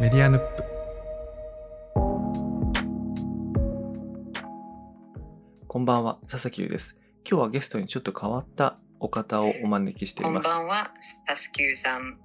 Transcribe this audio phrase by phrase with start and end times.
[0.00, 0.64] メディアヌップ
[5.68, 6.96] こんばんは、佐々木優です。
[7.28, 10.48] 今日はゲストにちょっと変わったお方をお招きしていこんます。
[10.48, 10.92] ばんは、
[11.26, 12.18] タスキューさん。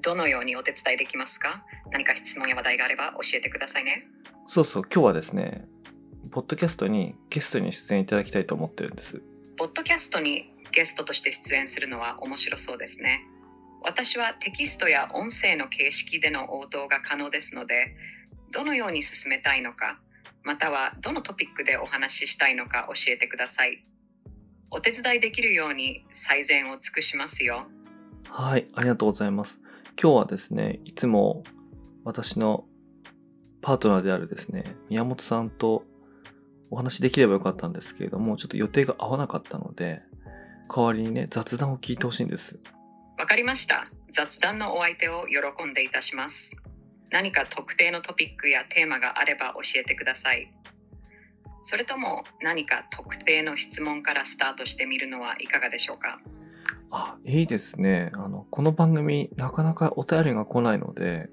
[0.00, 1.64] どのようにお手伝いできますか？
[1.90, 4.06] 何か質問や話題があれば教えてくださいね。
[4.46, 5.66] そうそう、今日はですね、
[6.30, 9.22] ポッドキャストにゲストに出演いただきたいと思ってるんです。
[9.56, 13.26] ポッドキャストにゲストとして出演するのは面白そうですね。
[13.84, 17.94] 私はテキストや音声の形式での応答が可能ですので、
[18.52, 19.98] どのように進めたいのか、
[20.44, 23.82] またはどのトピックでお話ししたいのか教えてください。
[24.70, 27.66] お手伝いできるように最善を尽くしますよ。
[28.28, 29.60] はい、ありがとうございます。
[30.00, 31.44] 今日はですね、いつも
[32.04, 32.64] 私の
[33.60, 35.84] パートナーであるですね、宮本さんと
[36.70, 40.02] お話できればよかったんですけれども、ちょっと予定が合わなかったので、
[40.74, 42.58] 代わりにね、雑談を聞いてほしいんです。
[43.18, 43.86] わかりました。
[44.10, 46.56] 雑談のお相手を喜んでいたします。
[47.10, 50.52] 何か特定のトピックやテーマがあれば教えてください。
[51.64, 56.20] それとも何か特定の質問からスタートしてみるのはいかがでしょうか？
[56.90, 58.10] あ、いいですね。
[58.14, 61.28] あの、この番組、なかなかお便りが来ないので、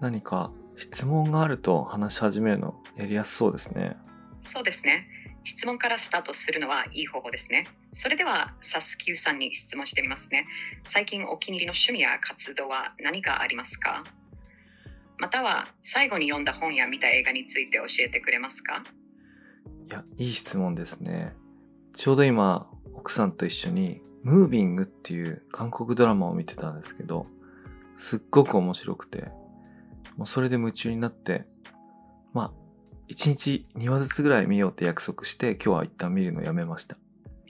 [0.00, 3.96] 何か質問があると話し始めるのやりやすそうですね。
[4.44, 5.06] そうですね。
[5.44, 7.66] 質問からスタートするのはいい方法ですね。
[7.92, 10.46] それでは、サスキューさんに質問してみますね。
[10.84, 14.04] 最近お気に入りの趣味や活動は何かありますか？
[15.18, 18.82] または、最後に読んだ本や見た映画について教えてくれますか？
[19.88, 21.34] いや、いい質問ですね。
[21.94, 27.24] ちょうど今、奥さんと一緒に、ムービングっていう韓国ドラマを見てたんですけど、
[27.96, 29.24] すっごく面白くて、
[30.16, 31.44] もうそれで夢中になって、
[32.32, 32.52] まあ、
[33.08, 36.96] 1日2話ずつぐらい見ようって約束して、今日は一旦見るのをやめました。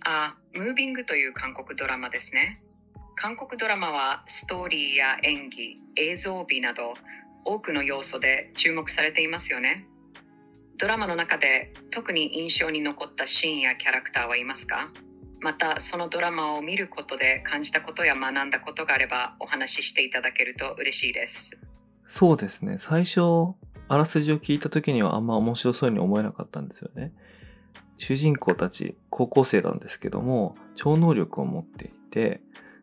[0.04, 2.62] あ、ムービングという韓国ドラマですね。
[3.14, 6.94] 韓国ドラマはストーリーや演技、映像美など
[7.44, 9.86] 多くの要素で注目されていますよね。
[10.78, 14.90] ドラマの中で特に印象に残ったシーンやキャラクターはいますか？
[15.40, 21.50] またそのドラマを見ることで感じたことや学んだことがあればお話ししていただけると嬉しいです。
[22.06, 22.78] そうですね。
[22.78, 23.54] 最初、
[23.92, 27.12] あらすじを聞いた時にはあんま面白そうに思えなかったんですよね。
[27.98, 32.40] 主人公たち、高校生なんですけども、超能力を持っていて、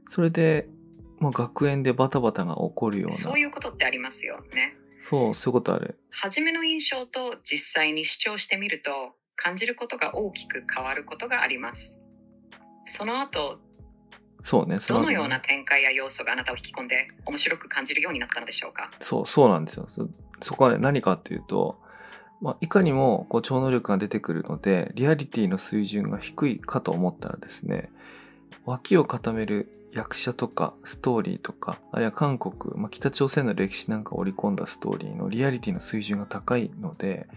[0.07, 0.69] それで、
[1.17, 3.17] まあ、学園でバタバタが起こるような。
[3.17, 4.77] そういうことってありますよね。
[5.01, 5.99] そう、そういうことある。
[6.11, 8.91] 初めの印象と実際に視聴してみると
[9.35, 11.99] 感じることが大きく変わることがあります。
[12.85, 13.57] その後、
[14.43, 14.77] そうね。
[14.77, 18.91] そどのような展開や要素があなたを引き込んで面白く感じるようになったのでしょうか？
[18.99, 19.87] そう、そうなんですよ。
[20.41, 21.79] そこはね、何かっていうと、
[22.41, 27.91] まあ、いかにもこう超能力が出てくるので、リアリティの水準が低いかと思ったらですね、
[28.65, 37.27] 脇を固める役者とかストーリーとか、あるいは韓国、まあ、北朝鮮の歴史なんかを織り込んだストーリーのリアリティの水準が高いので、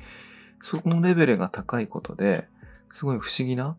[0.61, 2.47] そのレベルが高いことで、
[2.93, 3.77] すごい不思議な、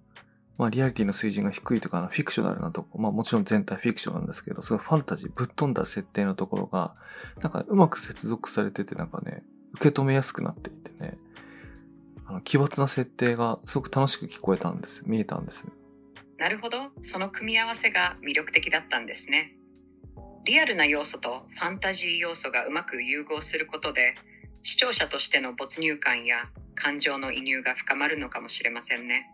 [0.58, 6.94] まあ、リアリティの水準が低いとか、フィクショナルなとこ、まあもちろん全体フィクションなんですけど、すごいファンタジー、ぶっ飛んだ設定のところが、
[7.42, 9.44] なんかうまく接続されてて、なんかね、
[9.74, 11.18] 受け止めやすくなっていてね、
[12.26, 15.04] あの奇抜な設定がすごく楽しく聞こえたんです。
[15.06, 15.68] 見えたんです。
[16.38, 19.56] なるほど、その組み合わせが魅力的だったんですね。
[20.46, 24.16] リアルな要素とファンタジー要素がうまく融合することで、
[24.62, 29.32] 視聴者としての没入感や感情の移入が深まるのかもしれませんね。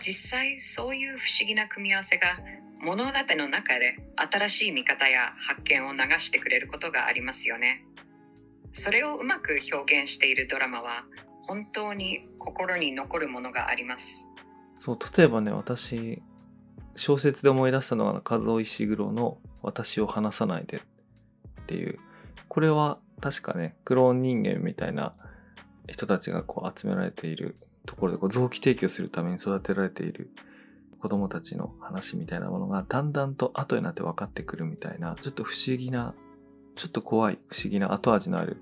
[0.00, 2.38] 実際そういう不思議な組み合わせが
[2.80, 7.86] 物語の中で新しい見方や発見を流してくれることがありますよね。
[8.72, 11.04] それをうまく表現しているドラマは
[11.46, 14.26] 本当に心に残るものがあります。
[14.80, 16.22] そう、例えばね、私、
[16.96, 20.80] 小説で思い出したのが、和尾石黒の私を話さないでっ
[21.66, 21.96] ていう、
[22.48, 25.14] これは確かね、クローン人間みたいな
[25.88, 27.54] 人たちがこう集められている
[27.86, 30.30] ところでこう臓器提供するために育てられている
[31.04, 36.14] 子供たちの話みたいなものがだんだんと後になって分かってくるみたいな、ちょっと不思議な、
[36.76, 38.56] ちょっと怖い不思議な後味のある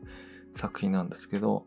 [0.56, 1.66] 作品なんですけど、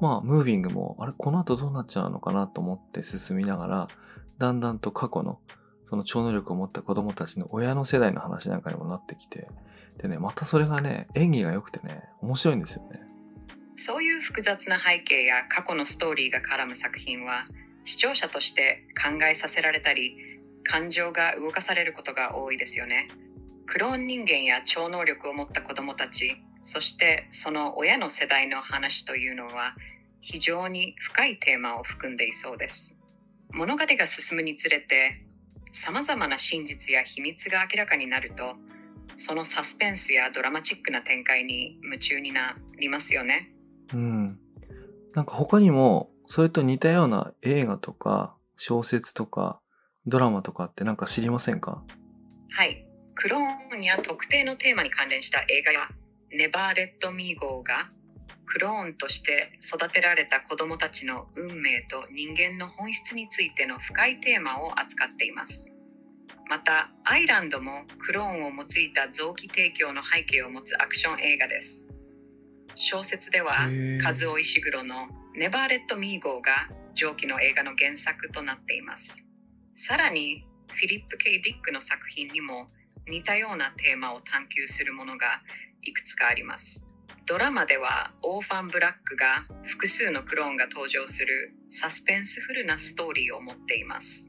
[0.00, 3.88] まあ、ムービングも、あれ、この後どうなっちゃうのかなと思って進みながら、
[4.38, 5.38] だんだんと過去の、
[5.86, 9.48] その超能力を持った子供たちの親の世代の話なんかにもなってきて、
[9.98, 13.05] でね、またそれがね、演技が良くてね、面白いんですよね。
[13.86, 17.46] そういう複雑な背景や過去のストーリーが絡む作品は
[17.84, 20.16] 視聴者として考えさせられたり
[20.64, 23.06] 感情が動かされることが多いですよね。
[23.68, 29.76] クローン人間や超能力を持った子供たちそしてその親の世代の話というのは
[30.20, 32.92] 非常に深いテーマを含んでいそうです。
[33.52, 35.22] 物語が進むにつれて
[35.72, 38.56] 様々な真実や秘密が明らかになると
[39.16, 43.52] そのサスペンスやドラマチックな展開に夢中になりますよね。
[43.94, 44.38] うん。
[45.14, 49.60] なんか他にも、それと似たような映画とか、小説とか、
[50.06, 51.82] ドラマとかってなんか知りませんか？
[52.50, 52.86] はい。
[53.14, 55.88] クローンや特定のテーマに関連した映画や
[56.30, 57.88] ネバーレッド・ミーゴーが
[58.44, 65.72] クローンとして育てられた子供たちの運命と人間の本質についての深いテーマを扱っています。
[66.48, 71.85] また、アイランドもクローンを用いた臓器提供の背景を持つアクション映画です。
[72.76, 79.24] 小説ではへー、カズオ・イシグロの Never Let Me Go が上記の映画の原作となっています。
[79.76, 82.66] さらに、フィリップ・ケイ・ディックの作品にも
[83.08, 85.42] 似たようなテーマを探求するものが
[85.82, 86.82] いくつかあります。
[87.24, 94.28] ドラマではオーファン・ブラックが複数のクローンが登場するサスペンスフルなストーリーを持っています。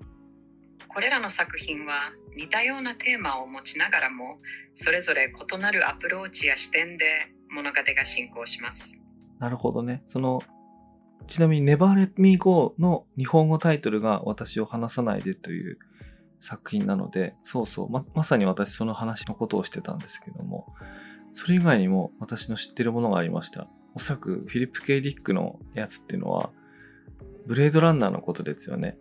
[0.88, 4.38] これらの作品は似たようなテーマを持ちながらも
[4.74, 8.98] それぞれ異なるアプローチや視点で物語が進行します。
[9.40, 10.04] なるほどね。
[10.08, 10.42] その、
[11.28, 15.78] ちなみに Never Let Me Go の日本語タイトルが私を話さないでという
[16.40, 20.74] 作品なので、そうそう、ま、まさに私その話のことをしてたんですけども、
[21.34, 23.68] それ以外にも私の知ってるものがありました。
[23.96, 26.52] おそらくフィリップ・ケイ・ディックのやつっていうのは、
[27.46, 28.98] ブレードランナーのことですよね。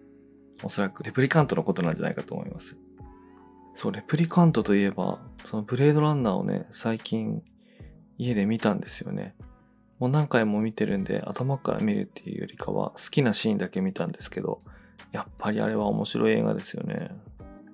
[0.62, 2.76] おそらくレプリカントのことなんじゃないかと思います。
[3.74, 7.42] そう、レプリカントといえば、そのブレードランナーをね、最近
[8.18, 9.34] 家で見たんですよね。
[9.98, 14.58] もう何回も見てるんで頭から見るっていうよりかは好きなシーンだけ見たんですけど、
[15.12, 17.10] やっぱりあれは面白い映画ですよね。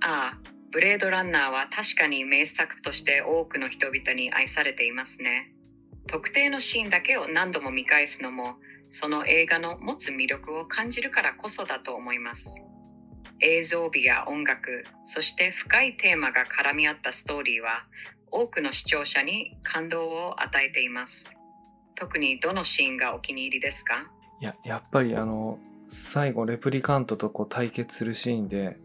[0.00, 0.38] ああ、
[0.70, 5.52] ブレードランナーは確かに名作として多くの人々に愛されていますね。
[6.06, 8.56] 特定のシーンだけを何度も見返すのも、
[8.90, 12.60] その映画の持つ魅力を感じるからこそだと思います。
[13.40, 17.86] 映像美や音楽、そして深いテーマが絡み合ったストーリーは、
[18.32, 21.36] 多くの視聴者に感動を与えています。
[21.94, 24.10] 特にどのシーンがお気に入りですか？
[24.40, 28.78] いや、やっぱりあの、最後レプリカントとこう対決するシーンで、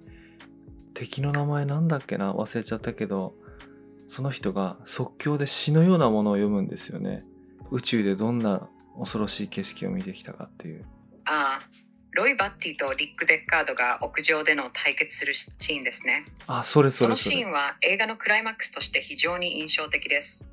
[0.94, 2.34] 敵の名前なんだっけな？
[2.34, 3.34] 忘れちゃったけど、
[4.08, 7.20] その人が即興で詩のようなものを読むんですよね。
[7.72, 10.86] 宇宙でどんな恐ろしい景色を見てきたかっていう。
[11.26, 11.70] ああ、
[12.18, 16.26] ロイ・バッティとリック・デッカードが屋上での対決するシーンですね。
[16.48, 17.36] あ、それそれそれ。
[17.36, 20.44] シーンは映画のクライマックスとして非常に印象的です。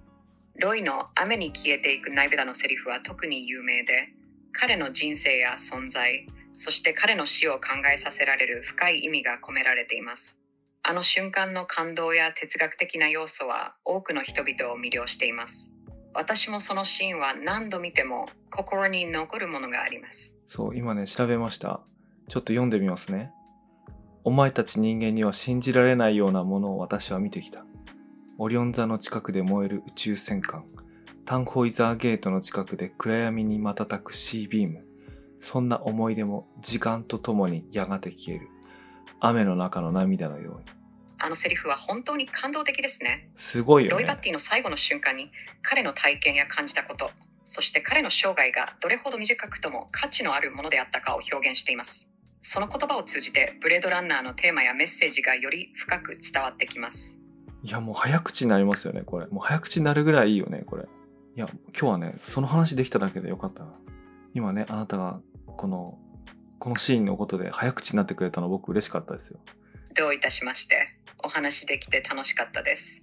[0.56, 4.10] ロイの雨に消えていくナイベダのセリフは特に有名で、
[4.52, 10.36] 彼の人生や存在、そして彼の死を考えさせられる深い意味が込められています。
[10.82, 15.70] あの瞬間の感動や哲学的な要素は多くの人々を魅了しています。
[16.12, 20.33] 私もそのシーンは何度見ても心に残るものがあります。
[20.46, 21.80] そう、今ね、調べました。
[22.28, 23.32] ちょっと読んでみますね。
[24.24, 27.64] お前たち人間には信じられないようなものを私は見てきた。
[28.38, 30.64] オリオン座の近くで燃える宇宙戦艦。
[31.24, 34.86] タンホイザーゲートの近くで暗闇に瞬くシービーム。
[35.40, 38.48] そんな思い出も時間とともにやがて消える。
[39.20, 40.64] 雨の中の涙のように。
[41.18, 43.30] あのセリフは本当に感動的ですね。
[43.36, 44.22] すごいよロイ・バッね。
[44.24, 45.30] ティの最後の瞬間に
[45.62, 47.10] 彼の体験や感じたこと、
[47.44, 52.08] そして彼の生涯がどれほど短くとも価値のあるものであったかを表現しています。
[52.40, 57.16] その言葉を通じてブレードランナーのテーマやメッセージがより深く伝わってきます。
[57.62, 59.26] いや、もう早口になりますよね、これ。
[59.26, 60.84] もう早口になるぐらいいいよね、これ。
[60.84, 63.72] いや、今日はね、その話できただけでよかったな。
[64.34, 65.98] 今ね、あなたが、この、
[66.58, 69.40] このシーンのことで早口になってくれたの僕嬉しかったですよ。
[69.94, 73.00] どういたしまして、お話できて楽しかったです。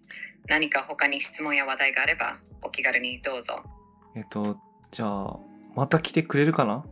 [0.47, 3.63] 何か他に質問や話題があればお気軽にどうぞ。
[4.15, 4.57] えっと、
[4.91, 5.39] じゃあ、
[5.75, 6.83] また来てくれるかな？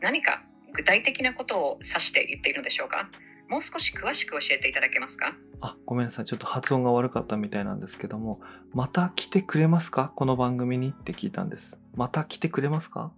[0.00, 0.42] 何か
[0.72, 3.10] 具体的なことを指して言っているのでしょうか？
[3.48, 5.34] もう少し詳しく教えていただけますか？
[5.60, 6.24] あ、ごめんなさい。
[6.24, 8.40] ちょっと発音が悪かったみたいなんですけども、
[8.72, 10.12] また来てくれますか？
[10.16, 10.90] この番組に？
[10.90, 11.78] って聞いたんです。
[11.94, 13.12] また来てくれますか？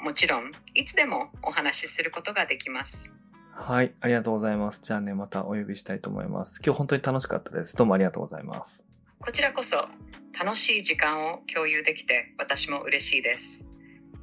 [0.00, 3.10] もちろん、いつでもお話しすることができます。
[3.54, 4.80] はい、ありがとうございます。
[4.82, 6.60] じゃあね、またお呼びしたいと思います。
[6.64, 7.76] 今日本当に楽しかったです。
[7.76, 8.84] どうもありがとうございます。
[9.22, 9.76] こちらこそ
[10.32, 13.62] 楽しい時間を共有できて私も嬉しいです。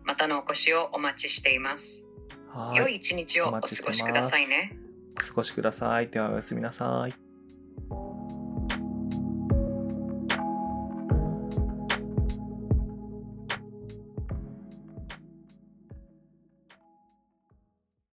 [0.03, 2.03] またのお越しをお待ちしています。
[2.49, 2.77] はい。
[2.77, 4.75] 良い一日をお過ごしくださいね。
[5.15, 6.07] お過ごしください。
[6.07, 7.26] ではおやすみなさい。